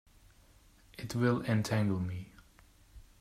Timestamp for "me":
1.99-2.33